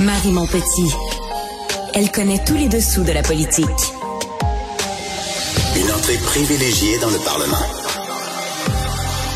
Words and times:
Marie 0.00 0.30
Montpetit. 0.30 0.94
Elle 1.92 2.12
connaît 2.12 2.42
tous 2.44 2.54
les 2.54 2.68
dessous 2.68 3.02
de 3.02 3.10
la 3.10 3.22
politique. 3.22 3.66
Une 5.76 5.90
entrée 5.90 6.18
privilégiée 6.18 6.98
dans 7.00 7.10
le 7.10 7.18
Parlement. 7.18 7.66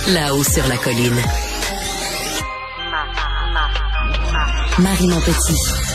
Là-haut 0.09 0.45
sur 0.45 0.67
la 0.69 0.77
colline. 0.77 1.21
Marie 4.79 5.09
Montpetit. 5.09 5.92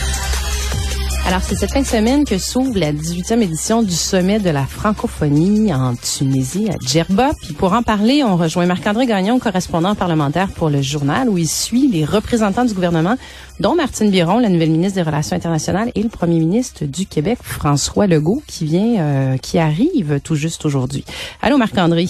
Alors, 1.28 1.42
c'est 1.42 1.56
cette 1.56 1.72
fin 1.72 1.82
de 1.82 1.86
semaine 1.86 2.24
que 2.24 2.38
s'ouvre 2.38 2.78
la 2.78 2.90
18e 2.90 3.42
édition 3.42 3.82
du 3.82 3.92
sommet 3.92 4.38
de 4.38 4.48
la 4.48 4.64
francophonie 4.64 5.74
en 5.74 5.94
Tunisie, 5.94 6.70
à 6.70 6.76
Djerba. 6.82 7.32
Puis 7.42 7.52
pour 7.52 7.74
en 7.74 7.82
parler, 7.82 8.24
on 8.24 8.38
rejoint 8.38 8.64
Marc-André 8.64 9.04
Gagnon, 9.04 9.38
correspondant 9.38 9.94
parlementaire 9.94 10.48
pour 10.48 10.70
le 10.70 10.80
journal, 10.80 11.28
où 11.28 11.36
il 11.36 11.46
suit 11.46 11.86
les 11.86 12.06
représentants 12.06 12.64
du 12.64 12.72
gouvernement, 12.72 13.16
dont 13.60 13.74
Martine 13.74 14.10
Biron, 14.10 14.38
la 14.38 14.48
nouvelle 14.48 14.70
ministre 14.70 14.94
des 14.94 15.02
Relations 15.02 15.36
internationales, 15.36 15.92
et 15.94 16.02
le 16.02 16.08
premier 16.08 16.38
ministre 16.38 16.86
du 16.86 17.04
Québec, 17.04 17.36
François 17.42 18.06
Legault, 18.06 18.42
qui 18.46 18.64
vient, 18.64 18.98
euh, 18.98 19.36
qui 19.36 19.58
arrive 19.58 20.20
tout 20.24 20.34
juste 20.34 20.64
aujourd'hui. 20.64 21.04
Allô, 21.42 21.58
Marc-André. 21.58 22.08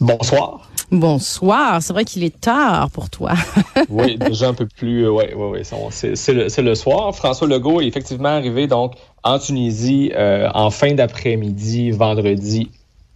Bonsoir. 0.00 0.68
Bonsoir. 0.90 1.82
C'est 1.82 1.92
vrai 1.92 2.04
qu'il 2.04 2.24
est 2.24 2.40
tard 2.40 2.90
pour 2.90 3.10
toi. 3.10 3.32
oui, 3.88 4.16
déjà 4.16 4.48
un 4.48 4.54
peu 4.54 4.66
plus. 4.66 5.08
Oui, 5.08 5.24
oui, 5.34 5.60
oui. 5.62 5.90
C'est 5.90 6.62
le, 6.62 6.74
soir. 6.74 7.14
François 7.14 7.48
Legault 7.48 7.80
est 7.80 7.86
effectivement 7.86 8.30
arrivé 8.30 8.66
donc 8.66 8.94
en 9.22 9.38
Tunisie 9.38 10.12
euh, 10.14 10.48
en 10.54 10.70
fin 10.70 10.94
d'après-midi, 10.94 11.90
vendredi. 11.90 12.70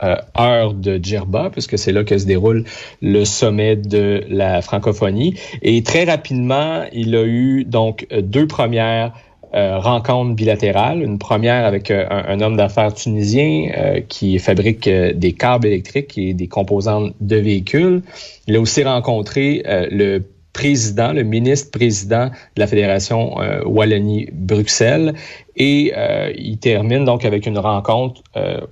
Euh, 0.04 0.14
heure 0.38 0.74
de 0.74 1.00
Djerba, 1.02 1.50
puisque 1.50 1.76
c'est 1.76 1.90
là 1.90 2.04
que 2.04 2.16
se 2.16 2.24
déroule 2.24 2.62
le 3.02 3.24
sommet 3.24 3.74
de 3.74 4.22
la 4.28 4.62
francophonie. 4.62 5.34
Et 5.60 5.82
très 5.82 6.04
rapidement, 6.04 6.84
il 6.92 7.16
a 7.16 7.24
eu 7.24 7.64
donc 7.64 8.06
deux 8.12 8.46
premières 8.46 9.12
euh, 9.54 9.78
rencontre 9.78 10.34
bilatérale, 10.34 11.02
une 11.02 11.18
première 11.18 11.64
avec 11.64 11.90
euh, 11.90 12.04
un, 12.10 12.38
homme 12.42 12.58
d'affaires 12.58 12.92
tunisien 12.92 13.70
euh, 13.78 14.00
qui 14.06 14.38
fabrique 14.38 14.86
des 14.88 15.32
câbles 15.32 15.66
électriques 15.66 16.18
et 16.18 16.34
des 16.34 16.48
composantes 16.48 17.14
de 17.22 17.36
véhicules. 17.36 18.02
Il 18.46 18.56
a 18.56 18.60
aussi 18.60 18.84
rencontré 18.84 19.62
le 19.90 20.20
président, 20.52 21.12
le 21.12 21.22
ministre-président 21.22 22.26
de 22.26 22.60
la 22.60 22.66
Fédération 22.66 23.36
Wallonie-Bruxelles. 23.64 25.14
Et 25.56 25.92
il 26.36 26.58
termine 26.58 27.04
donc 27.04 27.24
avec 27.24 27.46
une 27.46 27.58
rencontre 27.58 28.22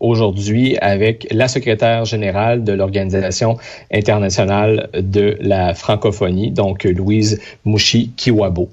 aujourd'hui 0.01 0.77
avec 0.79 1.27
la 1.31 1.49
secrétaire 1.49 2.05
générale 2.05 2.65
de 2.65 2.73
l'Organisation 2.73 3.59
internationale 3.93 4.89
de 4.95 5.37
la 5.41 5.75
francophonie, 5.75 6.51
donc 6.51 6.85
Louise 6.85 7.41
Mouchi-Kiwabo. 7.65 8.69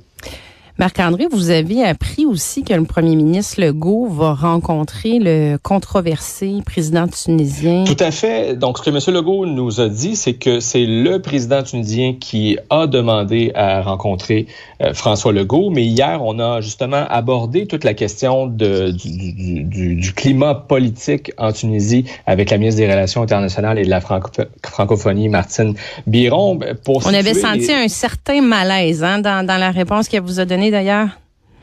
Marc-André, 0.80 1.28
vous 1.32 1.52
avez 1.52 1.84
appris 1.84 2.26
aussi 2.26 2.64
que 2.64 2.74
le 2.74 2.84
premier 2.84 3.16
ministre 3.16 3.62
Legault 3.62 4.08
va 4.08 4.34
rencontrer 4.34 5.20
le 5.20 5.58
controversé 5.58 6.64
président 6.66 7.08
tunisien. 7.08 7.84
Tout 7.84 7.96
à 8.00 8.10
fait. 8.10 8.58
Donc, 8.58 8.80
ce 8.80 8.84
que 8.84 8.90
M. 8.90 9.16
Legault 9.16 9.46
nous 9.46 9.82
a 9.82 9.88
dit, 9.88 10.16
c'est 10.16 10.34
que 10.34 10.60
c'est 10.60 10.86
le 10.86 11.22
président 11.22 11.62
tunisien 11.62 12.16
qui 12.20 12.58
a 12.72 12.88
demandé 12.88 13.52
à 13.54 13.84
rencontrer 13.84 14.48
euh, 14.82 14.96
François 14.96 15.32
Legault. 15.32 15.70
Mais 15.70 15.84
hier, 15.84 16.22
on 16.24 16.40
a 16.40 16.60
justement 16.60 17.06
abordé 17.08 17.68
toute 17.68 17.84
la 17.84 17.94
question 17.94 18.48
de, 18.48 18.90
du, 18.90 19.64
du, 19.66 19.96
du, 19.96 20.14
climat 20.14 20.56
politique 20.56 21.32
en 21.38 21.52
Tunisie 21.52 22.06
avec 22.26 22.50
la 22.50 22.58
ministre 22.58 22.82
des 22.82 22.90
Relations 22.90 23.22
internationales 23.22 23.78
et 23.78 23.86
de 23.86 23.92
la 23.92 24.02
francophonie, 24.02 25.30
Martine 25.30 25.76
Biron. 26.08 26.60
Pour 26.84 27.06
on 27.06 27.14
avait 27.14 27.36
senti 27.36 27.72
un 27.72 27.88
certain 27.88 28.42
malaise 28.42 29.04
hein, 29.04 29.20
dans, 29.20 29.46
dans 29.46 29.58
la 29.58 29.70
réponse 29.70 30.08
qu'elle 30.08 30.24
vous 30.24 30.40
a 30.40 30.46
donnée 30.46 30.63
d'ailleurs. 30.72 31.10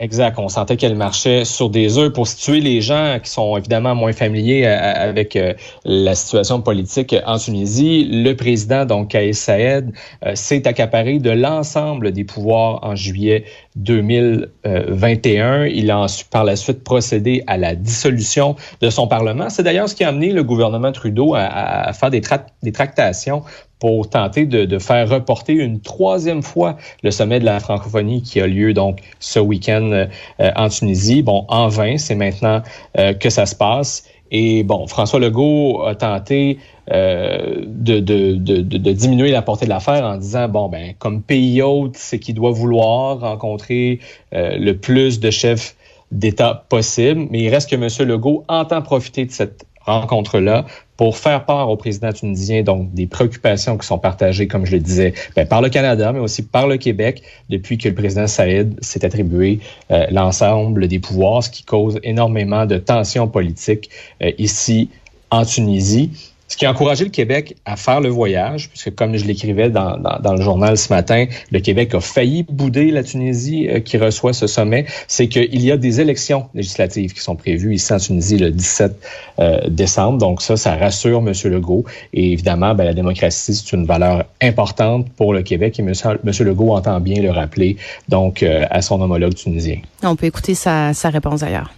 Exact. 0.01 0.39
On 0.39 0.49
sentait 0.49 0.77
qu'elle 0.77 0.95
marchait 0.95 1.45
sur 1.45 1.69
des 1.69 1.99
œufs 1.99 2.11
pour 2.11 2.27
situer 2.27 2.59
les 2.59 2.81
gens 2.81 3.19
qui 3.23 3.29
sont 3.29 3.55
évidemment 3.55 3.93
moins 3.93 4.13
familiers 4.13 4.65
euh, 4.65 4.79
avec 4.95 5.35
euh, 5.35 5.53
la 5.85 6.15
situation 6.15 6.59
politique 6.59 7.15
en 7.27 7.37
Tunisie. 7.37 8.09
Le 8.11 8.33
président, 8.33 8.85
donc 8.85 9.09
Kaïs 9.09 9.37
Saed, 9.37 9.93
euh, 10.25 10.33
s'est 10.33 10.67
accaparé 10.67 11.19
de 11.19 11.29
l'ensemble 11.29 12.13
des 12.13 12.23
pouvoirs 12.23 12.79
en 12.81 12.95
juillet 12.95 13.45
2021. 13.75 15.65
Il 15.65 15.91
a 15.91 16.05
par 16.29 16.43
la 16.43 16.55
suite 16.55 16.83
procédé 16.83 17.43
à 17.47 17.57
la 17.57 17.75
dissolution 17.75 18.55
de 18.81 18.89
son 18.89 19.07
Parlement. 19.07 19.49
C'est 19.49 19.63
d'ailleurs 19.63 19.89
ce 19.89 19.95
qui 19.95 20.03
a 20.03 20.09
amené 20.09 20.31
le 20.31 20.43
gouvernement 20.43 20.91
Trudeau 20.91 21.33
à, 21.35 21.91
faire 21.93 22.09
des, 22.09 22.21
tractations 22.21 23.43
pour 23.79 24.09
tenter 24.09 24.45
de, 24.45 24.65
de, 24.65 24.79
faire 24.79 25.09
reporter 25.09 25.53
une 25.53 25.81
troisième 25.81 26.43
fois 26.43 26.77
le 27.01 27.11
sommet 27.11 27.39
de 27.39 27.45
la 27.45 27.59
francophonie 27.59 28.21
qui 28.21 28.39
a 28.39 28.47
lieu 28.47 28.73
donc 28.73 28.99
ce 29.19 29.39
week-end 29.39 29.89
euh, 29.91 30.51
en 30.55 30.69
Tunisie. 30.69 31.23
Bon, 31.23 31.45
en 31.47 31.67
vain, 31.67 31.97
c'est 31.97 32.15
maintenant 32.15 32.61
euh, 32.97 33.13
que 33.13 33.29
ça 33.29 33.45
se 33.45 33.55
passe. 33.55 34.05
Et 34.31 34.63
bon, 34.63 34.87
François 34.87 35.19
Legault 35.19 35.83
a 35.83 35.95
tenté 35.95 36.57
euh, 36.91 37.63
de, 37.67 37.99
de, 37.99 38.35
de, 38.35 38.61
de, 38.61 38.91
diminuer 38.91 39.31
la 39.31 39.41
portée 39.41 39.65
de 39.65 39.69
l'affaire 39.69 40.05
en 40.05 40.17
disant 40.17 40.47
bon 40.47 40.69
ben 40.69 40.93
comme 40.97 41.21
pays 41.21 41.61
hôte, 41.61 41.95
c'est 41.95 42.19
qu'il 42.19 42.35
doit 42.35 42.51
vouloir 42.51 43.19
rencontrer 43.19 43.99
le 44.31 44.71
plus 44.73 45.19
de 45.19 45.29
chefs 45.29 45.75
d'État 46.11 46.65
possible. 46.69 47.27
Mais 47.29 47.41
il 47.41 47.49
reste 47.49 47.69
que 47.69 47.75
M. 47.75 48.07
Legault 48.07 48.43
entend 48.47 48.81
profiter 48.81 49.25
de 49.25 49.31
cette 49.31 49.65
rencontre-là 49.85 50.65
pour 50.97 51.17
faire 51.17 51.45
part 51.45 51.69
au 51.69 51.77
président 51.77 52.13
tunisien 52.13 52.61
donc 52.61 52.93
des 52.93 53.07
préoccupations 53.07 53.77
qui 53.77 53.87
sont 53.87 53.97
partagées, 53.97 54.47
comme 54.47 54.65
je 54.65 54.73
le 54.73 54.79
disais, 54.79 55.13
ben, 55.35 55.47
par 55.47 55.61
le 55.61 55.69
Canada, 55.69 56.11
mais 56.13 56.19
aussi 56.19 56.43
par 56.43 56.67
le 56.67 56.77
Québec 56.77 57.23
depuis 57.49 57.77
que 57.77 57.89
le 57.89 57.95
président 57.95 58.27
Saïd 58.27 58.77
s'est 58.83 59.03
attribué 59.03 59.59
euh, 59.89 60.05
l'ensemble 60.11 60.87
des 60.87 60.99
pouvoirs, 60.99 61.43
ce 61.43 61.49
qui 61.49 61.63
cause 61.63 61.99
énormément 62.03 62.65
de 62.65 62.77
tensions 62.77 63.27
politiques 63.27 63.89
euh, 64.21 64.31
ici 64.37 64.89
en 65.31 65.45
Tunisie. 65.45 66.11
Ce 66.51 66.57
qui 66.57 66.65
a 66.65 66.71
encouragé 66.71 67.05
le 67.05 67.11
Québec 67.11 67.55
à 67.63 67.77
faire 67.77 68.01
le 68.01 68.09
voyage, 68.09 68.67
puisque 68.67 68.93
comme 68.95 69.15
je 69.15 69.23
l'écrivais 69.23 69.69
dans, 69.69 69.97
dans, 69.97 70.33
le 70.33 70.41
journal 70.41 70.77
ce 70.77 70.91
matin, 70.91 71.27
le 71.49 71.61
Québec 71.61 71.95
a 71.95 72.01
failli 72.01 72.43
bouder 72.43 72.91
la 72.91 73.03
Tunisie 73.03 73.69
euh, 73.69 73.79
qui 73.79 73.97
reçoit 73.97 74.33
ce 74.33 74.47
sommet, 74.47 74.85
c'est 75.07 75.29
qu'il 75.29 75.61
y 75.61 75.71
a 75.71 75.77
des 75.77 76.01
élections 76.01 76.49
législatives 76.53 77.13
qui 77.13 77.21
sont 77.21 77.37
prévues 77.37 77.75
ici 77.75 77.93
en 77.93 77.99
Tunisie 77.99 78.37
le 78.37 78.51
17 78.51 78.91
euh, 79.39 79.61
décembre. 79.69 80.17
Donc 80.17 80.41
ça, 80.41 80.57
ça 80.57 80.75
rassure 80.75 81.19
M. 81.25 81.31
Legault. 81.45 81.85
Et 82.11 82.33
évidemment, 82.33 82.75
ben, 82.75 82.83
la 82.83 82.93
démocratie, 82.93 83.55
c'est 83.55 83.71
une 83.71 83.85
valeur 83.85 84.25
importante 84.41 85.09
pour 85.13 85.33
le 85.33 85.43
Québec 85.43 85.79
et 85.79 85.83
M. 85.83 85.93
Legault 86.41 86.73
entend 86.73 86.99
bien 86.99 87.21
le 87.21 87.31
rappeler 87.31 87.77
donc 88.09 88.43
euh, 88.43 88.65
à 88.69 88.81
son 88.81 88.99
homologue 88.99 89.35
tunisien. 89.35 89.77
On 90.03 90.17
peut 90.17 90.25
écouter 90.25 90.53
sa, 90.53 90.93
sa 90.93 91.11
réponse 91.11 91.43
ailleurs. 91.43 91.71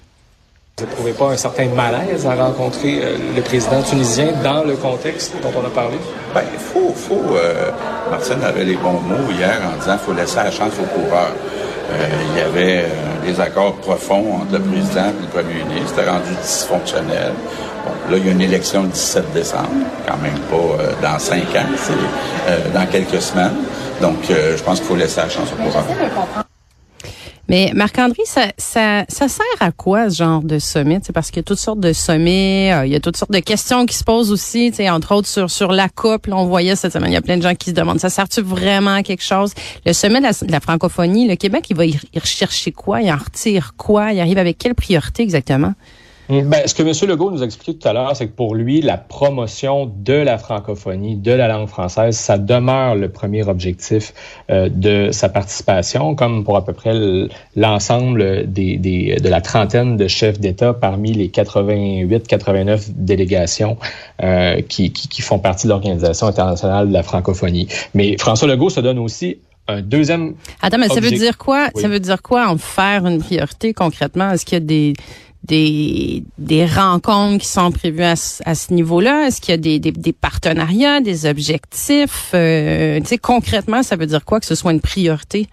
Vous 0.79 0.85
ne 0.87 0.91
trouvez 0.91 1.11
pas 1.11 1.27
un 1.27 1.37
certain 1.37 1.67
malaise 1.67 2.25
à 2.25 2.33
rencontrer 2.33 2.99
euh, 3.03 3.17
le 3.35 3.41
président 3.43 3.81
tunisien 3.83 4.29
dans 4.43 4.63
le 4.63 4.75
contexte 4.75 5.33
dont 5.43 5.51
on 5.55 5.65
a 5.65 5.69
parlé? 5.69 5.97
Bien, 6.33 6.43
il 6.51 6.59
faut, 6.59 6.91
faut 6.95 7.35
euh, 7.35 7.69
Martine 8.09 8.43
avait 8.43 8.65
les 8.65 8.75
bons 8.75 8.99
mots 8.99 9.31
hier 9.31 9.61
en 9.63 9.77
disant 9.79 9.97
qu'il 9.97 10.05
faut 10.05 10.13
laisser 10.13 10.37
la 10.37 10.49
chance 10.49 10.73
aux 10.81 10.99
coureurs. 10.99 11.35
Euh, 11.91 12.07
il 12.31 12.39
y 12.39 12.41
avait 12.41 12.85
des 13.23 13.39
accords 13.39 13.75
profonds 13.75 14.37
entre 14.41 14.53
le 14.53 14.59
président 14.61 15.09
et 15.09 15.21
le 15.21 15.27
premier 15.27 15.63
ministre. 15.63 15.93
C'était 15.95 16.09
rendu 16.09 16.33
dysfonctionnel. 16.41 17.33
Bon, 17.85 18.11
là, 18.11 18.17
il 18.17 18.25
y 18.25 18.29
a 18.29 18.31
une 18.31 18.41
élection 18.41 18.81
le 18.81 18.89
17 18.89 19.31
décembre, 19.33 19.69
quand 20.07 20.17
même 20.17 20.39
pas 20.49 21.07
dans 21.07 21.19
cinq 21.19 21.55
ans, 21.55 21.69
c'est 21.77 22.73
dans 22.73 22.85
quelques 22.87 23.21
semaines. 23.21 23.57
Donc, 24.01 24.29
euh, 24.29 24.57
je 24.57 24.63
pense 24.63 24.79
qu'il 24.79 24.87
faut 24.87 24.95
laisser 24.95 25.21
la 25.21 25.29
chance 25.29 25.47
au 25.53 25.63
coureur. 25.63 25.85
Mais 27.49 27.71
Marc-André, 27.75 28.21
ça, 28.25 28.47
ça, 28.57 29.03
ça 29.09 29.27
sert 29.27 29.45
à 29.59 29.71
quoi 29.71 30.09
ce 30.09 30.17
genre 30.17 30.41
de 30.41 30.59
sommet? 30.59 30.99
C'est 31.03 31.11
parce 31.11 31.29
qu'il 31.29 31.37
y 31.37 31.39
a 31.41 31.43
toutes 31.43 31.59
sortes 31.59 31.81
de 31.81 31.91
sommets, 31.91 32.71
euh, 32.73 32.85
il 32.85 32.91
y 32.93 32.95
a 32.95 33.01
toutes 33.01 33.17
sortes 33.17 33.31
de 33.31 33.39
questions 33.39 33.85
qui 33.85 33.95
se 33.95 34.03
posent 34.03 34.31
aussi, 34.31 34.73
entre 34.89 35.13
autres 35.13 35.27
sur, 35.27 35.51
sur 35.51 35.71
la 35.73 35.89
coupe. 35.89 36.27
Là, 36.27 36.37
on 36.37 36.45
voyait 36.45 36.75
cette 36.77 36.93
semaine, 36.93 37.11
il 37.11 37.15
y 37.15 37.17
a 37.17 37.21
plein 37.21 37.37
de 37.37 37.41
gens 37.41 37.53
qui 37.53 37.71
se 37.71 37.75
demandent, 37.75 37.99
ça 37.99 38.09
sert-tu 38.09 38.41
vraiment 38.41 38.95
à 38.95 39.03
quelque 39.03 39.23
chose? 39.23 39.53
Le 39.85 39.91
sommet 39.91 40.21
de 40.21 40.51
la, 40.51 40.59
francophonie, 40.61 41.27
le 41.27 41.35
Québec, 41.35 41.65
il 41.69 41.75
va 41.75 41.85
y 41.85 41.99
rechercher 42.15 42.71
quoi? 42.71 43.01
Il 43.01 43.11
en 43.11 43.17
retire 43.17 43.73
quoi? 43.75 44.13
Il 44.13 44.21
arrive 44.21 44.37
avec 44.37 44.57
quelle 44.57 44.75
priorité 44.75 45.23
exactement? 45.23 45.73
Mm. 46.29 46.41
Ben, 46.41 46.67
ce 46.67 46.73
que 46.73 46.83
M. 46.83 47.09
Legault 47.09 47.31
nous 47.31 47.41
a 47.41 47.45
expliqué 47.45 47.77
tout 47.77 47.87
à 47.87 47.93
l'heure, 47.93 48.15
c'est 48.15 48.27
que 48.27 48.31
pour 48.31 48.55
lui, 48.55 48.81
la 48.81 48.97
promotion 48.97 49.91
de 49.95 50.13
la 50.13 50.37
francophonie, 50.37 51.15
de 51.15 51.31
la 51.31 51.47
langue 51.47 51.67
française, 51.67 52.15
ça 52.15 52.37
demeure 52.37 52.95
le 52.95 53.09
premier 53.09 53.47
objectif 53.47 54.13
euh, 54.49 54.69
de 54.69 55.11
sa 55.11 55.29
participation, 55.29 56.15
comme 56.15 56.43
pour 56.43 56.55
à 56.57 56.65
peu 56.65 56.73
près 56.73 56.93
l'ensemble 57.55 58.51
des, 58.51 58.77
des, 58.77 59.17
de 59.17 59.29
la 59.29 59.41
trentaine 59.41 59.97
de 59.97 60.07
chefs 60.07 60.39
d'État 60.39 60.73
parmi 60.73 61.13
les 61.13 61.27
88-89 61.27 62.91
délégations 62.95 63.77
euh, 64.21 64.61
qui, 64.61 64.91
qui, 64.91 65.07
qui 65.07 65.21
font 65.21 65.39
partie 65.39 65.67
de 65.67 65.71
l'Organisation 65.71 66.27
internationale 66.27 66.87
de 66.87 66.93
la 66.93 67.03
francophonie. 67.03 67.67
Mais 67.93 68.17
François 68.17 68.47
Legault 68.47 68.69
se 68.69 68.79
donne 68.79 68.99
aussi 68.99 69.37
un 69.67 69.81
deuxième. 69.81 70.35
Attends, 70.61 70.77
mais 70.77 70.89
ça 70.89 70.99
veut 70.99 71.11
dire 71.11 71.37
quoi? 71.37 71.69
Ça 71.75 71.87
veut 71.87 71.99
dire 71.99 72.21
quoi 72.21 72.47
en 72.49 72.57
faire 72.57 73.05
une 73.05 73.19
priorité 73.19 73.73
concrètement? 73.73 74.31
Est-ce 74.31 74.45
qu'il 74.45 74.55
y 74.55 74.61
a 74.61 74.65
des, 74.65 74.93
des, 75.43 76.23
des 76.37 76.65
rencontres 76.65 77.41
qui 77.41 77.47
sont 77.47 77.71
prévues 77.71 78.03
à, 78.03 78.15
ce 78.15 78.73
niveau-là? 78.73 79.27
Est-ce 79.27 79.41
qu'il 79.41 79.51
y 79.51 79.55
a 79.55 79.57
des, 79.57 79.79
des, 79.79 79.91
des, 79.91 80.13
partenariats, 80.13 81.01
des 81.01 81.25
objectifs? 81.25 82.31
Euh, 82.33 82.99
tu 82.99 83.07
sais, 83.07 83.17
concrètement, 83.17 83.83
ça 83.83 83.95
veut 83.95 84.05
dire 84.05 84.23
quoi 84.25 84.39
que 84.39 84.45
ce 84.45 84.55
soit 84.55 84.71
une 84.71 84.81
priorité? 84.81 85.47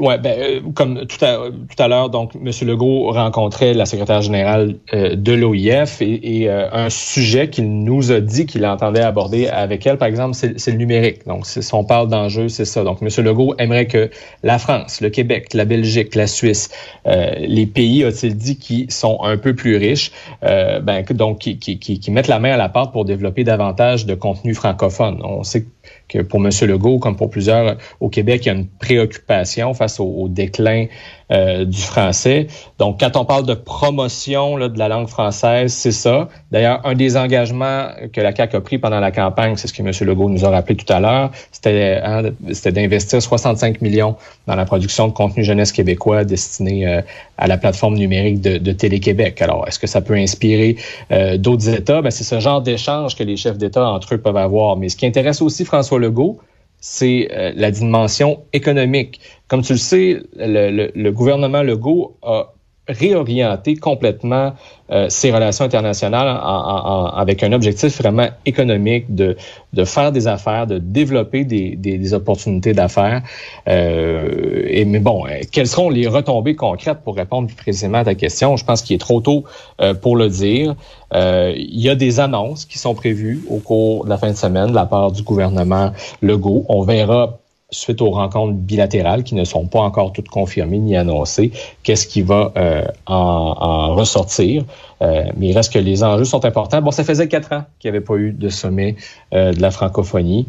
Ouais, 0.00 0.16
ben, 0.18 0.38
euh, 0.38 0.60
comme 0.74 1.06
tout 1.06 1.22
à, 1.22 1.50
tout 1.50 1.82
à 1.82 1.86
l'heure, 1.86 2.08
donc, 2.08 2.34
M. 2.34 2.50
Legault 2.62 3.12
rencontrait 3.12 3.74
la 3.74 3.84
secrétaire 3.84 4.22
générale 4.22 4.76
euh, 4.94 5.14
de 5.16 5.32
l'OIF 5.32 6.00
et, 6.00 6.48
euh, 6.48 6.68
un 6.72 6.88
sujet 6.88 7.50
qu'il 7.50 7.84
nous 7.84 8.10
a 8.10 8.20
dit 8.20 8.46
qu'il 8.46 8.64
entendait 8.64 9.02
aborder 9.02 9.48
avec 9.48 9.86
elle, 9.86 9.98
par 9.98 10.08
exemple, 10.08 10.34
c'est 10.34 10.70
le 10.70 10.76
numérique. 10.78 11.26
Donc, 11.26 11.46
si 11.46 11.74
on 11.74 11.84
parle 11.84 12.08
d'enjeux, 12.08 12.48
c'est 12.48 12.64
ça. 12.64 12.84
Donc, 12.84 13.02
M. 13.02 13.08
Legault 13.24 13.54
aimerait 13.58 13.86
que 13.86 14.10
la 14.42 14.58
France, 14.58 15.00
le 15.02 15.10
Québec, 15.10 15.52
la 15.52 15.66
Belgique, 15.66 16.14
la 16.14 16.26
Suisse, 16.26 16.70
les 17.04 17.66
pays, 17.66 18.04
a-t-il 18.04 18.36
dit, 18.36 18.56
qui 18.56 18.86
sont 18.88 19.18
un 19.22 19.36
peu 19.36 19.54
plus 19.54 19.76
riches, 19.76 20.10
ben, 20.42 21.04
donc, 21.10 21.38
qui, 21.40 21.58
qui, 21.58 21.78
qui, 21.78 22.00
qui, 22.00 22.10
mettent 22.10 22.28
la 22.28 22.38
main 22.38 22.52
à 22.52 22.56
la 22.56 22.68
pâte 22.68 22.92
pour 22.92 23.04
développer 23.04 23.44
davantage 23.44 24.06
de 24.06 24.14
contenu 24.14 24.54
francophone. 24.54 25.20
On 25.22 25.42
sait 25.42 25.62
que 25.62 25.68
que 26.08 26.18
pour 26.20 26.44
M. 26.44 26.50
Legault, 26.62 26.98
comme 26.98 27.16
pour 27.16 27.30
plusieurs 27.30 27.76
au 28.00 28.08
Québec, 28.08 28.42
il 28.44 28.48
y 28.48 28.50
a 28.50 28.54
une 28.54 28.68
préoccupation 28.68 29.74
face 29.74 30.00
au, 30.00 30.28
déclin 30.28 30.86
euh, 31.32 31.64
du 31.64 31.80
français. 31.80 32.46
Donc, 32.78 33.00
quand 33.00 33.16
on 33.16 33.24
parle 33.24 33.46
de 33.46 33.54
promotion 33.54 34.56
là, 34.56 34.68
de 34.68 34.78
la 34.78 34.88
langue 34.88 35.08
française, 35.08 35.72
c'est 35.72 35.92
ça. 35.92 36.28
D'ailleurs, 36.50 36.80
un 36.84 36.94
des 36.94 37.16
engagements 37.16 37.88
que 38.12 38.20
la 38.20 38.34
CAQ 38.34 38.56
a 38.56 38.60
pris 38.60 38.78
pendant 38.78 39.00
la 39.00 39.10
campagne, 39.10 39.56
c'est 39.56 39.66
ce 39.66 39.72
que 39.72 39.82
M. 39.82 39.90
Legault 40.06 40.28
nous 40.28 40.44
a 40.44 40.50
rappelé 40.50 40.76
tout 40.76 40.92
à 40.92 41.00
l'heure, 41.00 41.30
c'était 41.50 42.00
hein, 42.02 42.22
d'investir 42.66 43.22
65 43.22 43.80
millions 43.80 44.16
dans 44.46 44.56
la 44.56 44.64
production 44.64 45.08
de 45.08 45.12
contenu 45.12 45.42
jeunesse 45.42 45.72
québécois 45.72 46.24
destiné 46.24 46.86
euh, 46.86 47.00
à 47.38 47.46
la 47.46 47.56
plateforme 47.56 47.94
numérique 47.94 48.40
de, 48.40 48.72
Télé-Québec. 48.72 49.40
Alors, 49.40 49.66
est-ce 49.66 49.78
que 49.78 49.86
ça 49.86 50.00
peut 50.00 50.14
inspirer 50.14 50.76
euh, 51.12 51.38
d'autres 51.38 51.68
États? 51.68 52.02
Ben, 52.02 52.10
c'est 52.10 52.24
ce 52.24 52.40
genre 52.40 52.60
d'échange 52.60 53.16
que 53.16 53.22
les 53.22 53.36
chefs 53.36 53.58
d'État 53.58 53.86
entre 53.86 54.14
eux 54.14 54.18
peuvent 54.18 54.36
avoir. 54.36 54.76
Mais 54.76 54.88
ce 54.88 54.96
qui 54.96 55.06
intéresse 55.06 55.40
aussi 55.40 55.64
François 55.64 55.98
Legault, 55.98 56.38
c'est 56.82 57.28
euh, 57.30 57.52
la 57.54 57.70
dimension 57.70 58.44
économique. 58.52 59.20
Comme 59.48 59.62
tu 59.62 59.72
le 59.72 59.78
sais, 59.78 60.20
le, 60.36 60.90
le 60.94 61.12
gouvernement 61.12 61.62
Legault 61.62 62.18
a 62.22 62.52
réorienter 62.88 63.76
complètement 63.76 64.54
euh, 64.90 65.08
ses 65.08 65.30
relations 65.30 65.64
internationales 65.64 66.28
en, 66.28 67.06
avec 67.06 67.42
un 67.44 67.52
objectif 67.52 67.96
vraiment 67.98 68.28
économique 68.44 69.14
de, 69.14 69.36
de 69.72 69.84
faire 69.84 70.10
des 70.10 70.26
affaires, 70.26 70.66
de 70.66 70.78
développer 70.78 71.44
des, 71.44 71.76
des, 71.76 72.14
opportunités 72.14 72.74
d'affaires. 72.74 73.22
Euh, 73.68 74.64
et 74.66 74.84
mais 74.84 74.98
bon, 74.98 75.26
euh, 75.26 75.40
quelles 75.52 75.68
seront 75.68 75.90
les 75.90 76.08
retombées 76.08 76.56
concrètes 76.56 76.98
pour 77.04 77.14
répondre 77.14 77.46
plus 77.46 77.56
précisément 77.56 77.98
à 77.98 78.04
ta 78.04 78.16
question? 78.16 78.56
Je 78.56 78.64
pense 78.64 78.82
qu'il 78.82 78.96
est 78.96 78.98
trop 78.98 79.20
tôt 79.20 79.44
euh, 79.80 79.94
pour 79.94 80.16
le 80.16 80.28
dire. 80.28 80.74
il 81.14 81.80
y 81.80 81.88
a 81.88 81.94
des 81.94 82.18
annonces 82.18 82.64
qui 82.64 82.78
sont 82.78 82.94
prévues 82.94 83.42
au 83.48 83.58
cours 83.58 84.04
de 84.04 84.10
la 84.10 84.18
fin 84.18 84.30
de 84.30 84.36
semaine 84.36 84.70
de 84.70 84.74
la 84.74 84.86
part 84.86 85.12
du 85.12 85.22
gouvernement 85.22 85.92
Legault. 86.20 86.64
On 86.68 86.82
verra 86.82 87.41
suite 87.72 88.02
aux 88.02 88.10
rencontres 88.10 88.52
bilatérales 88.52 89.24
qui 89.24 89.34
ne 89.34 89.44
sont 89.44 89.66
pas 89.66 89.80
encore 89.80 90.12
toutes 90.12 90.28
confirmées 90.28 90.78
ni 90.78 90.96
annoncées, 90.96 91.50
qu'est-ce 91.82 92.06
qui 92.06 92.22
va 92.22 92.52
euh, 92.56 92.84
en, 93.06 93.94
ressortir? 93.94 94.64
Euh, 95.00 95.24
mais 95.36 95.48
il 95.48 95.56
reste 95.56 95.72
que 95.72 95.78
les 95.78 96.04
enjeux 96.04 96.24
sont 96.24 96.44
importants. 96.44 96.80
Bon, 96.82 96.90
ça 96.90 97.02
faisait 97.02 97.26
quatre 97.28 97.52
ans 97.52 97.64
qu'il 97.80 97.90
n'y 97.90 97.96
avait 97.96 98.04
pas 98.04 98.14
eu 98.14 98.32
de 98.32 98.48
sommet 98.48 98.96
euh, 99.34 99.52
de 99.52 99.60
la 99.60 99.70
francophonie. 99.70 100.46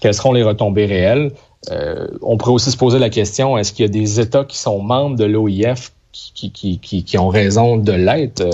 Quelles 0.00 0.14
seront 0.14 0.32
les 0.32 0.44
retombées 0.44 0.86
réelles? 0.86 1.32
on 2.22 2.36
pourrait 2.36 2.52
aussi 2.52 2.70
se 2.70 2.76
poser 2.76 3.00
la 3.00 3.10
question, 3.10 3.58
est-ce 3.58 3.72
qu'il 3.72 3.84
y 3.84 3.88
a 3.88 3.90
des 3.90 4.20
États 4.20 4.44
qui 4.44 4.56
sont 4.56 4.80
membres 4.80 5.16
de 5.16 5.24
l'OIF 5.24 5.90
qui, 6.12 6.52
qui, 6.52 6.78
qui, 6.78 7.02
qui, 7.02 7.18
ont 7.18 7.26
raison 7.26 7.76
de 7.76 7.90
l'être? 7.90 8.44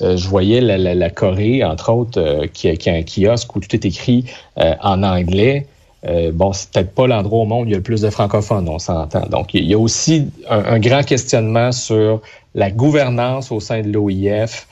je 0.00 0.28
voyais 0.28 0.62
la, 0.62 0.78
la, 0.78 0.94
la, 0.94 1.10
Corée, 1.10 1.62
entre 1.62 1.92
autres, 1.92 2.46
qui, 2.54 2.72
qui, 2.78 2.88
a 2.88 2.94
un 2.94 3.02
kiosque 3.02 3.54
où 3.54 3.60
tout 3.60 3.74
est 3.74 3.84
écrit 3.84 4.24
en 4.56 5.02
anglais. 5.02 5.66
Euh, 6.08 6.30
bon, 6.32 6.52
c'est 6.52 6.70
peut-être 6.70 6.94
pas 6.94 7.06
l'endroit 7.06 7.40
au 7.40 7.44
monde 7.44 7.64
où 7.64 7.68
il 7.68 7.72
y 7.72 7.74
a 7.74 7.78
le 7.78 7.82
plus 7.82 8.02
de 8.02 8.10
francophones, 8.10 8.68
on 8.68 8.78
s'entend. 8.78 9.26
Donc, 9.26 9.54
il 9.54 9.64
y 9.64 9.74
a 9.74 9.78
aussi 9.78 10.28
un, 10.48 10.78
grand 10.78 11.02
questionnement 11.02 11.72
sur 11.72 12.20
la 12.54 12.70
gouvernance 12.70 13.50
au 13.50 13.60
sein 13.60 13.82
de 13.82 13.90
l'OIF. 13.90 14.66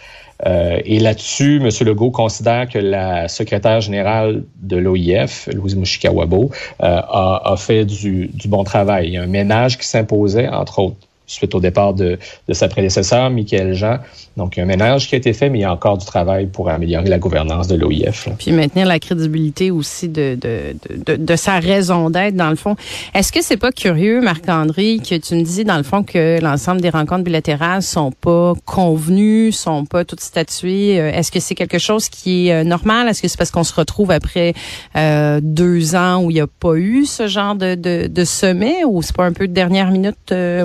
Euh, 0.46 0.80
et 0.84 0.98
là-dessus, 0.98 1.60
M. 1.62 1.70
Legault 1.86 2.10
considère 2.10 2.68
que 2.68 2.78
la 2.78 3.28
secrétaire 3.28 3.80
générale 3.80 4.44
de 4.62 4.76
l'OIF, 4.76 5.48
Louise 5.52 5.76
Mushikawabo, 5.76 6.50
euh, 6.82 6.86
a, 6.86 7.52
a, 7.52 7.56
fait 7.56 7.84
du, 7.84 8.28
du 8.28 8.48
bon 8.48 8.64
travail. 8.64 9.08
Il 9.08 9.12
y 9.14 9.16
a 9.16 9.22
un 9.22 9.26
ménage 9.26 9.78
qui 9.78 9.86
s'imposait, 9.86 10.48
entre 10.48 10.80
autres 10.80 10.96
suite 11.26 11.54
au 11.54 11.60
départ 11.60 11.94
de, 11.94 12.18
de 12.48 12.54
sa 12.54 12.68
prédécesseur, 12.68 13.30
Michael 13.30 13.74
Jean. 13.74 13.98
Donc, 14.36 14.56
il 14.56 14.58
y 14.58 14.62
a 14.62 14.64
un 14.64 14.66
ménage 14.66 15.08
qui 15.08 15.14
a 15.14 15.18
été 15.18 15.32
fait, 15.32 15.48
mais 15.48 15.60
il 15.60 15.62
y 15.62 15.64
a 15.64 15.72
encore 15.72 15.96
du 15.96 16.04
travail 16.04 16.46
pour 16.46 16.68
améliorer 16.68 17.08
la 17.08 17.18
gouvernance 17.18 17.68
de 17.68 17.76
l'OIF. 17.76 18.28
Puis 18.38 18.52
maintenir 18.52 18.86
la 18.86 18.98
crédibilité 18.98 19.70
aussi 19.70 20.08
de, 20.08 20.36
de, 20.40 20.76
de, 21.06 21.16
de 21.16 21.36
sa 21.36 21.60
raison 21.60 22.10
d'être, 22.10 22.34
dans 22.34 22.50
le 22.50 22.56
fond. 22.56 22.76
Est-ce 23.14 23.32
que 23.32 23.42
c'est 23.42 23.56
pas 23.56 23.72
curieux, 23.72 24.20
Marc-André, 24.20 24.98
que 24.98 25.14
tu 25.16 25.34
me 25.36 25.42
dis, 25.42 25.64
dans 25.64 25.76
le 25.76 25.82
fond, 25.82 26.02
que 26.02 26.40
l'ensemble 26.42 26.80
des 26.80 26.90
rencontres 26.90 27.24
bilatérales 27.24 27.82
sont 27.82 28.10
pas 28.10 28.54
convenues, 28.64 29.52
sont 29.52 29.84
pas 29.84 30.04
toutes 30.04 30.20
statuées? 30.20 31.00
Euh, 31.00 31.12
est-ce 31.12 31.30
que 31.30 31.40
c'est 31.40 31.54
quelque 31.54 31.78
chose 31.78 32.08
qui 32.08 32.48
est 32.48 32.52
euh, 32.52 32.64
normal? 32.64 33.08
Est-ce 33.08 33.22
que 33.22 33.28
c'est 33.28 33.38
parce 33.38 33.50
qu'on 33.50 33.64
se 33.64 33.74
retrouve 33.74 34.10
après 34.10 34.52
euh, 34.96 35.40
deux 35.42 35.94
ans 35.94 36.22
où 36.22 36.30
il 36.30 36.34
n'y 36.34 36.40
a 36.40 36.46
pas 36.46 36.74
eu 36.74 37.04
ce 37.06 37.28
genre 37.28 37.54
de, 37.54 37.76
de, 37.76 38.08
de 38.08 38.24
sommet 38.24 38.84
ou 38.84 39.00
c'est 39.02 39.14
pas 39.14 39.24
un 39.24 39.32
peu 39.32 39.46
de 39.46 39.52
dernière 39.52 39.90
minute 39.90 40.16
euh, 40.32 40.62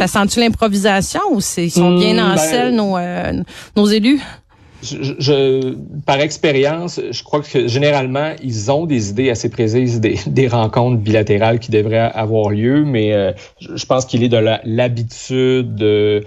ça 0.00 0.06
sent-tu 0.06 0.40
l'improvisation 0.40 1.20
ou 1.32 1.40
c'est, 1.40 1.64
ils 1.64 1.70
sont 1.70 1.98
bien 1.98 2.18
en 2.18 2.32
hmm, 2.32 2.36
ben, 2.36 2.38
selle, 2.38 2.74
nos, 2.74 2.96
euh, 2.96 3.32
nos 3.76 3.86
élus? 3.86 4.20
Je, 4.82 5.74
par 6.06 6.20
expérience, 6.20 6.98
je 7.10 7.22
crois 7.22 7.42
que 7.42 7.68
généralement, 7.68 8.32
ils 8.42 8.70
ont 8.70 8.86
des 8.86 9.10
idées 9.10 9.28
assez 9.28 9.50
précises 9.50 10.00
des, 10.00 10.18
des 10.26 10.48
rencontres 10.48 10.96
bilatérales 10.96 11.58
qui 11.58 11.70
devraient 11.70 12.10
avoir 12.14 12.48
lieu, 12.48 12.82
mais 12.86 13.12
euh, 13.12 13.32
je 13.60 13.84
pense 13.84 14.06
qu'il 14.06 14.22
est 14.22 14.30
de 14.30 14.42
l'habitude 14.64 15.82
euh, 15.82 16.22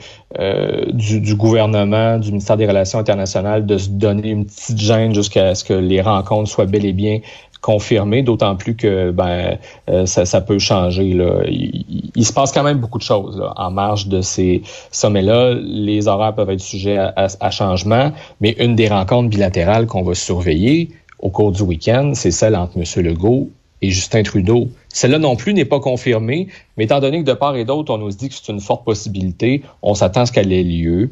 du, 0.91 1.19
du, 1.19 1.35
gouvernement, 1.35 2.19
du 2.19 2.29
ministère 2.29 2.57
des 2.57 2.67
Relations 2.67 2.99
internationales 2.99 3.65
de 3.65 3.79
se 3.79 3.89
donner 3.89 4.29
une 4.29 4.45
petite 4.45 4.79
gêne 4.79 5.15
jusqu'à 5.15 5.55
ce 5.55 5.63
que 5.63 5.73
les 5.73 6.01
rencontres 6.01 6.51
soient 6.51 6.67
bel 6.67 6.85
et 6.85 6.93
bien 6.93 7.21
confirmé, 7.63 8.21
d'autant 8.21 8.55
plus 8.57 8.75
que 8.75 9.11
ben 9.11 9.57
euh, 9.89 10.05
ça, 10.05 10.41
peut 10.41 10.59
changer. 10.59 11.13
Là. 11.13 11.43
Il, 11.47 12.25
se 12.25 12.33
passe 12.33 12.51
quand 12.51 12.61
même 12.61 12.77
beaucoup 12.77 12.97
de 12.97 13.03
choses 13.03 13.39
là, 13.39 13.53
en 13.55 13.71
marge 13.71 14.07
de 14.07 14.21
ces 14.21 14.61
sommets-là. 14.91 15.55
Les 15.55 16.07
horaires 16.07 16.35
peuvent 16.35 16.49
être 16.49 16.59
sujets 16.59 16.97
à, 16.97 17.13
à, 17.15 17.49
changement, 17.51 18.11
mais 18.41 18.51
une 18.59 18.75
des 18.75 18.89
rencontres 18.89 19.29
bilatérales 19.29 19.87
qu'on 19.87 20.03
va 20.03 20.13
surveiller 20.13 20.89
au 21.19 21.29
cours 21.29 21.53
du 21.53 21.63
week-end, 21.63 22.11
c'est 22.15 22.31
celle 22.31 22.55
entre 22.55 22.77
M. 22.77 22.83
Legault 23.05 23.49
et 23.83 23.91
Justin 23.91 24.23
Trudeau. 24.23 24.69
Celle-là 24.87 25.19
non 25.19 25.35
plus 25.35 25.53
n'est 25.53 25.65
pas 25.65 25.81
confirmée, 25.81 26.47
mais 26.77 26.85
étant 26.85 27.01
donné 27.01 27.19
que 27.19 27.29
de 27.29 27.33
part 27.33 27.57
et 27.57 27.65
d'autre, 27.65 27.93
on 27.93 27.97
nous 27.97 28.09
dit 28.09 28.29
que 28.29 28.35
c'est 28.35 28.49
une 28.49 28.61
forte 28.61 28.85
possibilité, 28.85 29.61
on 29.81 29.93
s'attend 29.93 30.21
à 30.21 30.25
ce 30.25 30.31
qu'elle 30.31 30.53
ait 30.53 30.63
lieu. 30.63 31.09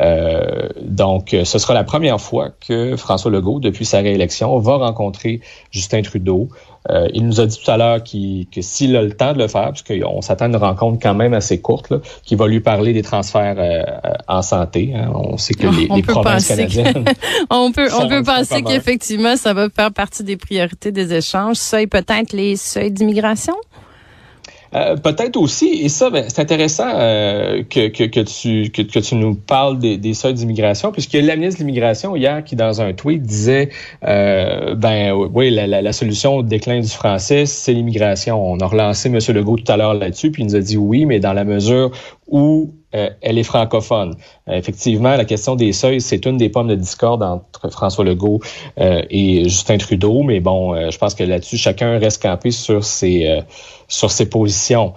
Euh, 0.00 0.68
donc, 0.80 1.36
ce 1.44 1.58
sera 1.58 1.74
la 1.74 1.84
première 1.84 2.20
fois 2.20 2.48
que 2.66 2.96
François 2.96 3.30
Legault, 3.30 3.60
depuis 3.60 3.84
sa 3.84 3.98
réélection, 3.98 4.58
va 4.58 4.76
rencontrer 4.78 5.40
Justin 5.70 6.00
Trudeau. 6.00 6.48
Euh, 6.90 7.08
il 7.14 7.26
nous 7.26 7.40
a 7.40 7.46
dit 7.46 7.58
tout 7.62 7.70
à 7.70 7.78
l'heure 7.78 8.02
que 8.02 8.60
s'il 8.60 8.94
a 8.96 9.02
le 9.02 9.12
temps 9.12 9.32
de 9.32 9.38
le 9.38 9.48
faire, 9.48 9.72
puisqu'on 9.72 10.20
s'attend 10.20 10.46
à 10.46 10.48
une 10.48 10.56
rencontre 10.56 10.98
quand 11.00 11.14
même 11.14 11.32
assez 11.32 11.60
courte, 11.60 11.92
qu'il 12.24 12.36
va 12.36 12.46
lui 12.46 12.60
parler 12.60 12.92
des 12.92 13.02
transferts 13.02 13.56
euh, 13.58 13.82
en 14.28 14.42
santé. 14.42 14.92
Hein. 14.94 15.10
On 15.14 15.38
sait 15.38 15.54
que 15.54 15.66
les, 15.68 15.88
les 15.94 16.02
provinces 16.02 16.48
canadiennes... 16.48 17.04
on 17.50 17.72
peut, 17.72 17.88
on 17.98 18.08
peut 18.08 18.22
penser 18.22 18.62
qu'effectivement, 18.62 19.36
ça 19.36 19.54
va 19.54 19.68
faire 19.70 19.92
partie 19.92 20.24
des 20.24 20.36
priorités 20.36 20.92
des 20.92 21.14
échanges. 21.14 21.56
Ça 21.56 21.80
et 21.80 21.86
peut-être 21.86 22.32
les 22.32 22.56
seuils 22.56 22.90
d'immigration? 22.90 23.54
Euh, 24.74 24.96
peut-être 24.96 25.36
aussi, 25.36 25.82
et 25.82 25.88
ça, 25.88 26.10
ben, 26.10 26.24
c'est 26.28 26.40
intéressant 26.40 26.88
euh, 26.88 27.62
que, 27.62 27.88
que, 27.88 28.04
que, 28.04 28.20
tu, 28.20 28.70
que, 28.70 28.82
que, 28.82 28.98
tu 28.98 29.14
nous 29.14 29.34
parles 29.34 29.78
des, 29.78 29.98
des 29.98 30.14
seuils 30.14 30.34
d'immigration, 30.34 30.90
puisque 30.90 31.12
la 31.12 31.36
ministre 31.36 31.60
de 31.60 31.64
l'immigration, 31.64 32.16
hier, 32.16 32.42
qui 32.42 32.56
dans 32.56 32.80
un 32.80 32.92
tweet 32.92 33.22
disait, 33.22 33.68
euh, 34.04 34.74
ben 34.74 35.12
oui, 35.12 35.50
la, 35.50 35.68
la, 35.68 35.80
la, 35.80 35.92
solution 35.92 36.36
au 36.36 36.42
déclin 36.42 36.80
du 36.80 36.88
français, 36.88 37.46
c'est 37.46 37.72
l'immigration. 37.72 38.44
On 38.44 38.58
a 38.58 38.66
relancé 38.66 39.08
M. 39.08 39.18
Legault 39.34 39.58
tout 39.58 39.70
à 39.70 39.76
l'heure 39.76 39.94
là-dessus, 39.94 40.32
puis 40.32 40.42
il 40.42 40.46
nous 40.46 40.56
a 40.56 40.60
dit 40.60 40.76
oui, 40.76 41.06
mais 41.06 41.20
dans 41.20 41.32
la 41.32 41.44
mesure 41.44 41.92
où 42.26 42.74
euh, 42.94 43.10
elle 43.20 43.38
est 43.38 43.44
francophone. 43.44 44.16
Euh, 44.48 44.52
effectivement, 44.52 45.16
la 45.16 45.24
question 45.24 45.56
des 45.56 45.72
seuils, 45.72 46.00
c'est 46.00 46.24
une 46.26 46.36
des 46.36 46.48
pommes 46.48 46.68
de 46.68 46.74
discorde 46.74 47.22
entre 47.22 47.70
François 47.70 48.04
Legault 48.04 48.40
euh, 48.78 49.02
et 49.10 49.44
Justin 49.44 49.78
Trudeau, 49.78 50.22
mais 50.22 50.40
bon, 50.40 50.74
je 50.90 50.96
pense 50.98 51.14
que 51.14 51.24
là-dessus, 51.24 51.56
chacun 51.56 51.98
reste 51.98 52.22
campé 52.22 52.50
sur 52.50 52.84
ses, 52.84 53.42
sur 53.88 54.10
ses 54.10 54.28
positions. 54.28 54.94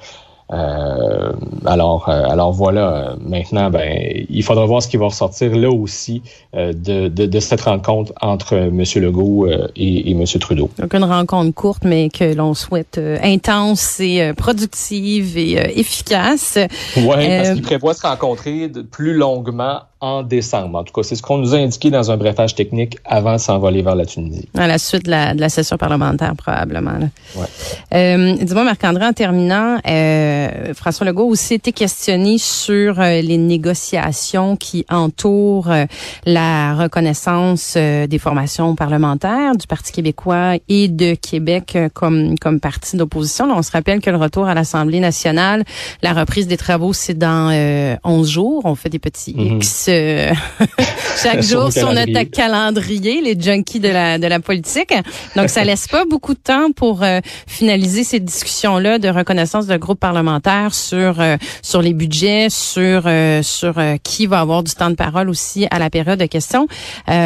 Euh, 0.54 1.34
alors, 1.66 2.08
euh, 2.08 2.24
alors 2.30 2.54
voilà, 2.54 3.16
maintenant, 3.22 3.70
ben, 3.70 4.26
il 4.30 4.44
faudra 4.44 4.66
voir 4.66 4.82
ce 4.82 4.88
qui 4.88 4.96
va 4.96 5.06
ressortir 5.06 5.54
là 5.56 5.70
aussi 5.70 6.22
euh, 6.56 6.72
de, 6.72 7.10
de, 7.10 7.26
de, 7.26 7.40
cette 7.40 7.62
rencontre 7.62 8.14
entre 8.22 8.54
M. 8.54 8.84
Legault 8.96 9.48
et, 9.48 10.10
et 10.10 10.12
M. 10.12 10.24
Trudeau. 10.40 10.70
Donc 10.80 10.94
une 10.94 11.04
rencontre 11.04 11.54
courte, 11.54 11.84
mais 11.84 12.10
que 12.10 12.34
l'on 12.34 12.54
souhaite 12.54 13.00
intense 13.22 14.00
et 14.00 14.34
productive 14.36 15.38
et 15.38 15.80
efficace. 15.80 16.58
Oui, 16.96 17.04
parce 17.06 17.52
qu'ils 17.52 17.62
prévoient 17.62 17.94
se 17.94 18.08
rencontrer 18.08 18.72
plus 18.90 19.14
longuement 19.14 19.82
en 20.00 20.22
décembre. 20.24 20.78
En 20.80 20.84
tout 20.84 20.94
cas, 20.94 21.02
c'est 21.04 21.16
ce 21.16 21.24
qu'on 21.24 21.38
nous 21.40 21.56
a 21.56 21.58
indiqué 21.58 21.90
dans 21.90 22.12
un 22.12 22.18
brefage 22.18 22.54
technique 22.54 22.98
avant 23.04 23.34
de 23.34 23.38
s'envoler 23.40 23.82
vers 23.82 23.96
la 23.96 24.06
Tunisie. 24.06 24.48
À 24.56 24.68
la 24.68 24.78
suite 24.78 25.06
de 25.06 25.12
la, 25.12 25.34
de 25.34 25.42
la 25.42 25.50
session 25.50 25.78
parlementaire, 25.78 26.36
probablement. 26.36 27.00
Ouais. 27.36 27.46
Euh, 27.94 28.36
Dis-moi, 28.40 28.64
Marc-André, 28.64 29.06
en 29.06 29.14
terminant, 29.14 29.78
euh, 29.88 30.74
François 30.76 31.06
Legault 31.06 31.28
aussi 31.28 31.56
été 31.56 31.72
questionné 31.72 32.38
sur 32.38 33.00
euh, 33.00 33.22
les 33.22 33.38
négociations 33.38 34.56
qui 34.56 34.86
entourent 34.90 35.72
euh, 35.72 35.86
la 36.26 36.76
reconnaissance 36.76 37.74
euh, 37.76 38.06
des 38.06 38.20
formations 38.20 38.76
parlementaires 38.76 39.56
du 39.56 39.66
Parti 39.66 39.92
québécois 39.92 40.58
et 40.70 40.90
de 40.90 41.16
Québec 41.16 41.78
comme, 41.94 42.38
comme 42.38 42.60
parti 42.60 42.98
d'opposition. 42.98 43.46
On 43.52 43.64
se 43.64 43.72
rappelle 43.72 44.02
que 44.02 44.12
le 44.12 44.18
retour 44.18 44.46
à 44.48 44.54
l'Assemblée 44.54 45.00
nationale, 45.00 45.64
la 46.04 46.14
reprise 46.14 46.48
des 46.48 46.58
travaux, 46.58 46.94
c'est 46.94 47.18
dans 47.18 47.52
11 48.04 48.30
jours. 48.30 48.62
On 48.66 48.76
fait 48.76 48.90
des 48.90 49.00
petits 49.00 49.34
mm 49.36 49.40
-hmm. 49.42 49.58
X 49.58 49.87
chaque 51.24 51.42
jour 51.42 51.72
sur, 51.72 51.94
notre 51.94 52.24
calendrier, 52.24 53.22
les 53.22 53.40
junkies 53.40 53.80
de 53.80 53.90
la 53.90 54.18
de 54.18 54.28
la 54.28 54.40
politique. 54.40 54.94
Donc 55.36 55.50
ça 55.50 55.64
laisse 55.64 55.88
pas 55.88 56.06
beaucoup 56.06 56.34
de 56.34 56.40
temps 56.40 56.72
pour 56.76 57.04
euh, 57.04 57.20
finaliser 57.48 58.04
ces 58.04 58.20
discussions 58.20 58.78
là 58.78 59.00
de 59.00 59.10
reconnaissance 59.10 59.68
de 59.68 59.78
groupes 59.78 60.00
parlementaires 60.00 60.74
sur 60.74 61.20
euh, 61.20 61.38
sur 61.62 61.82
les 61.82 61.94
budgets, 61.94 62.48
sur 62.50 63.04
euh, 63.06 63.42
sur 63.42 63.76
qui 64.04 64.28
va 64.28 64.42
avoir 64.42 64.64
du 64.64 64.74
temps 64.74 64.90
de 64.90 64.96
parole 64.96 65.30
aussi 65.30 65.68
à 65.72 65.80
la 65.80 65.90
période 65.90 66.20
de 66.20 66.26
questions. 66.26 66.68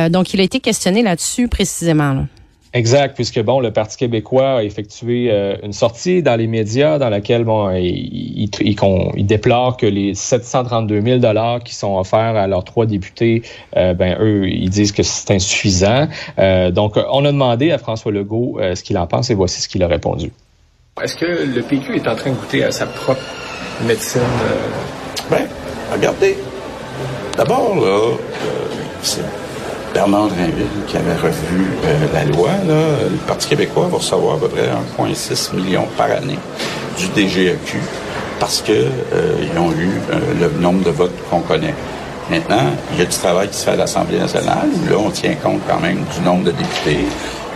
donc 0.09 0.33
il 0.33 0.39
a 0.39 0.43
été 0.43 0.59
questionné 0.59 1.01
là-dessus 1.01 1.47
précisément. 1.47 2.13
Là. 2.13 2.40
Exact, 2.73 3.15
puisque 3.15 3.41
bon, 3.41 3.59
le 3.59 3.71
Parti 3.71 3.97
québécois 3.97 4.59
a 4.59 4.63
effectué 4.63 5.29
euh, 5.29 5.57
une 5.61 5.73
sortie 5.73 6.23
dans 6.23 6.37
les 6.37 6.47
médias 6.47 6.99
dans 6.99 7.09
laquelle 7.09 7.43
bon, 7.43 7.69
il, 7.71 7.83
il, 7.83 8.49
il, 8.61 8.75
il 9.17 9.25
déplore 9.25 9.75
que 9.75 9.85
les 9.85 10.15
732 10.15 11.01
000 11.01 11.19
dollars 11.19 11.59
qui 11.63 11.75
sont 11.75 11.97
offerts 11.97 12.37
à 12.37 12.47
leurs 12.47 12.63
trois 12.63 12.85
députés, 12.85 13.41
euh, 13.75 13.93
ben 13.93 14.15
eux, 14.21 14.47
ils 14.47 14.69
disent 14.69 14.93
que 14.93 15.03
c'est 15.03 15.31
insuffisant. 15.31 16.07
Euh, 16.39 16.71
donc, 16.71 16.97
on 17.09 17.25
a 17.25 17.31
demandé 17.33 17.71
à 17.71 17.77
François 17.77 18.13
Legault 18.13 18.57
euh, 18.61 18.73
ce 18.75 18.83
qu'il 18.83 18.97
en 18.97 19.05
pense 19.05 19.29
et 19.29 19.33
voici 19.33 19.61
ce 19.61 19.67
qu'il 19.67 19.83
a 19.83 19.87
répondu. 19.87 20.31
Est-ce 21.03 21.17
que 21.17 21.25
le 21.25 21.61
PQ 21.63 21.97
est 21.97 22.07
en 22.07 22.15
train 22.15 22.29
de 22.29 22.35
goûter 22.35 22.63
à 22.63 22.71
sa 22.71 22.85
propre 22.85 23.21
médecine? 23.85 24.21
Ben, 25.29 25.45
regardez. 25.91 26.37
D'abord, 27.35 27.75
là, 27.75 28.15
c'est 29.01 29.40
Bernard 29.93 30.27
Drinville 30.27 30.85
qui 30.87 30.97
avait 30.97 31.15
revu 31.15 31.65
euh, 31.85 32.07
la 32.13 32.25
loi, 32.25 32.49
le 32.65 33.17
Parti 33.27 33.49
québécois 33.49 33.87
va 33.91 33.97
recevoir 33.97 34.35
à 34.35 34.39
peu 34.39 34.47
près 34.47 34.69
1,6 34.97 35.55
million 35.55 35.85
par 35.97 36.11
année 36.11 36.39
du 36.97 37.07
DGEQ 37.07 37.77
parce 38.39 38.61
que 38.61 38.71
euh, 38.71 39.59
ont 39.59 39.71
eu 39.71 39.89
euh, 40.11 40.19
le 40.39 40.61
nombre 40.61 40.83
de 40.83 40.89
votes 40.89 41.15
qu'on 41.29 41.41
connaît. 41.41 41.75
Maintenant, 42.29 42.71
il 42.93 42.99
y 42.99 43.01
a 43.01 43.05
du 43.05 43.15
travail 43.15 43.49
qui 43.49 43.57
se 43.57 43.65
fait 43.65 43.71
à 43.71 43.75
l'Assemblée 43.75 44.17
nationale. 44.17 44.69
Là, 44.89 44.97
on 44.97 45.09
tient 45.11 45.35
compte 45.35 45.59
quand 45.67 45.79
même 45.79 46.03
du 46.15 46.21
nombre 46.21 46.45
de 46.45 46.51
députés. 46.51 47.05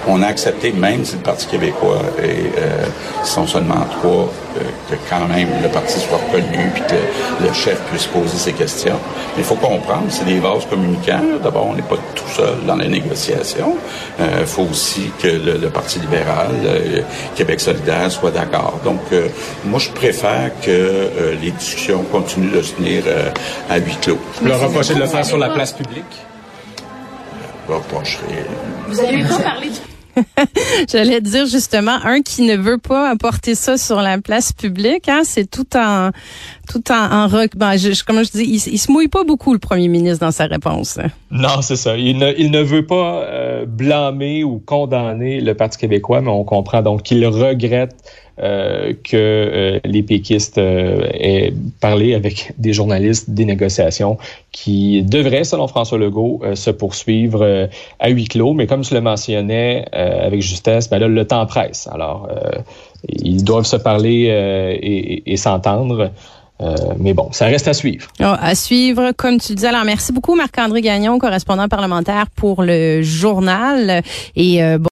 On 0.07 0.21
a 0.21 0.27
accepté, 0.27 0.71
même 0.71 1.03
si 1.03 1.15
le 1.15 1.21
Parti 1.21 1.47
québécois 1.47 2.01
et 2.21 2.51
euh, 2.57 2.85
sont 3.23 3.47
seulement 3.47 3.85
trois, 3.99 4.29
euh, 4.57 4.61
que 4.89 4.95
quand 5.09 5.27
même 5.27 5.49
le 5.61 5.69
parti 5.69 5.99
soit 5.99 6.17
reconnu 6.17 6.69
puis 6.73 6.83
que 6.83 7.43
le, 7.45 7.53
chef 7.53 7.79
puisse 7.89 8.05
poser 8.05 8.37
ses 8.37 8.53
questions. 8.53 8.99
Mais 9.35 9.41
il 9.41 9.43
faut 9.43 9.55
comprendre, 9.55 10.05
c'est 10.09 10.25
des 10.25 10.39
vases 10.39 10.65
communicants. 10.69 11.21
D'abord, 11.43 11.67
on 11.67 11.73
n'est 11.73 11.81
pas 11.81 11.97
tout 12.13 12.27
seul 12.27 12.55
dans 12.67 12.75
les 12.75 12.87
négociations. 12.87 13.75
Il 14.19 14.23
euh, 14.23 14.45
faut 14.45 14.63
aussi 14.63 15.11
que 15.19 15.27
le, 15.27 15.57
le 15.57 15.69
Parti 15.69 15.99
libéral, 15.99 16.51
euh, 16.65 17.01
Québec 17.35 17.59
solidaire, 17.59 18.11
soit 18.11 18.31
d'accord. 18.31 18.79
Donc, 18.83 19.01
euh, 19.11 19.27
moi, 19.65 19.79
je 19.79 19.89
préfère 19.89 20.51
que 20.61 20.69
euh, 20.69 21.35
les 21.41 21.51
discussions 21.51 22.03
continuent 22.03 22.51
de 22.51 22.61
se 22.61 22.73
tenir 22.73 23.03
à 23.69 23.77
huis 23.77 23.97
clos. 24.01 24.17
Vous 24.41 24.47
leur 24.47 24.59
reprochez 24.59 24.93
de 24.93 24.99
le 24.99 25.07
faire 25.07 25.25
sur 25.25 25.37
la 25.37 25.49
place 25.49 25.73
publique? 25.73 26.03
Vous 27.67 28.99
avez 28.99 29.17
eu 29.17 29.25
pas 29.25 29.39
parler 29.39 29.69
du 29.69 29.79
J'allais 30.89 31.21
dire 31.21 31.45
justement 31.45 31.97
un 32.03 32.21
qui 32.21 32.43
ne 32.43 32.55
veut 32.55 32.77
pas 32.77 33.09
apporter 33.09 33.55
ça 33.55 33.77
sur 33.77 34.01
la 34.01 34.19
place 34.19 34.53
publique. 34.53 35.09
Hein, 35.09 35.21
c'est 35.23 35.49
tout 35.49 35.75
en 35.75 36.11
tout 36.65 36.91
en, 36.91 37.11
en 37.11 37.27
rock. 37.27 37.51
Ben, 37.55 37.77
je, 37.77 38.03
comme 38.03 38.23
je 38.23 38.31
dis, 38.31 38.43
il, 38.43 38.73
il, 38.73 38.77
se 38.77 38.91
mouille 38.91 39.07
pas 39.07 39.23
beaucoup 39.23 39.53
le 39.53 39.59
premier 39.59 39.87
ministre 39.87 40.25
dans 40.25 40.31
sa 40.31 40.45
réponse. 40.45 40.99
Non, 41.31 41.61
c'est 41.61 41.75
ça. 41.75 41.95
Il 41.97 42.17
ne, 42.17 42.31
il 42.37 42.51
ne 42.51 42.61
veut 42.61 42.85
pas 42.85 43.23
euh, 43.23 43.65
blâmer 43.65 44.43
ou 44.43 44.61
condamner 44.65 45.41
le 45.41 45.53
Parti 45.53 45.77
québécois, 45.77 46.21
mais 46.21 46.31
on 46.31 46.43
comprend 46.43 46.81
donc 46.81 47.03
qu'il 47.03 47.25
regrette 47.27 47.95
euh, 48.37 48.91
que 49.03 49.15
euh, 49.15 49.79
les 49.85 50.03
péquistes 50.03 50.57
euh, 50.57 51.07
aient 51.13 51.53
parlé 51.79 52.13
avec 52.15 52.51
des 52.57 52.73
journalistes 52.73 53.29
des 53.29 53.45
négociations 53.45 54.17
qui 54.51 55.03
devraient, 55.03 55.45
selon 55.45 55.67
François 55.67 55.97
Legault, 55.97 56.41
euh, 56.43 56.55
se 56.55 56.69
poursuivre 56.69 57.41
euh, 57.43 57.67
à 57.99 58.09
huis 58.09 58.25
clos. 58.27 58.53
Mais 58.53 58.67
comme 58.67 58.81
tu 58.81 58.93
le 58.93 58.99
mentionnais 58.99 59.85
avec 59.93 60.41
justesse, 60.41 60.89
ben 60.89 60.99
là, 60.99 61.07
le 61.07 61.25
temps 61.25 61.45
presse. 61.45 61.87
Alors, 61.91 62.27
ils 63.07 63.43
doivent 63.43 63.65
se 63.65 63.77
parler 63.77 64.25
et, 64.81 65.31
et 65.31 65.37
s'entendre. 65.37 66.11
Euh, 66.61 66.75
mais 66.97 67.13
bon, 67.13 67.29
ça 67.31 67.45
reste 67.45 67.67
à 67.67 67.73
suivre. 67.73 68.07
Oh, 68.21 68.33
à 68.39 68.55
suivre, 68.55 69.11
comme 69.11 69.39
tu 69.39 69.51
le 69.51 69.55
dis. 69.57 69.65
Alors, 69.65 69.83
merci 69.83 70.13
beaucoup, 70.13 70.35
Marc-André 70.35 70.81
Gagnon, 70.81 71.19
correspondant 71.19 71.67
parlementaire 71.67 72.27
pour 72.33 72.63
le 72.63 73.01
journal. 73.01 74.01
Et 74.37 74.63
euh, 74.63 74.77
bon, 74.77 74.83